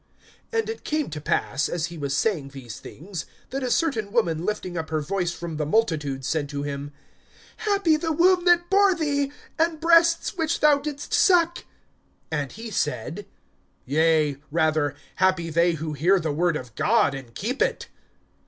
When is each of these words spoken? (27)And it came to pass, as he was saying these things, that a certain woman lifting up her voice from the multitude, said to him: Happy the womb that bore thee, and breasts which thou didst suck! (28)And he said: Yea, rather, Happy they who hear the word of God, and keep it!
(27)And 0.51 0.67
it 0.67 0.83
came 0.83 1.09
to 1.11 1.21
pass, 1.21 1.69
as 1.69 1.85
he 1.85 1.97
was 1.99 2.17
saying 2.17 2.47
these 2.47 2.79
things, 2.79 3.27
that 3.51 3.61
a 3.61 3.69
certain 3.69 4.11
woman 4.11 4.43
lifting 4.43 4.75
up 4.75 4.89
her 4.89 4.99
voice 4.99 5.31
from 5.31 5.57
the 5.57 5.63
multitude, 5.67 6.25
said 6.25 6.49
to 6.49 6.63
him: 6.63 6.91
Happy 7.57 7.97
the 7.97 8.11
womb 8.11 8.43
that 8.45 8.67
bore 8.67 8.95
thee, 8.95 9.31
and 9.59 9.79
breasts 9.79 10.35
which 10.35 10.59
thou 10.59 10.79
didst 10.79 11.13
suck! 11.13 11.65
(28)And 12.31 12.51
he 12.53 12.71
said: 12.71 13.27
Yea, 13.85 14.37
rather, 14.49 14.95
Happy 15.17 15.51
they 15.51 15.73
who 15.73 15.93
hear 15.93 16.19
the 16.19 16.33
word 16.33 16.55
of 16.57 16.73
God, 16.73 17.13
and 17.13 17.35
keep 17.35 17.61
it! 17.61 17.87